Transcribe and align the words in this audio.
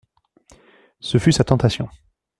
Ce 0.99 1.19
fut 1.19 1.31
sa 1.31 1.43
tentation. 1.43 1.87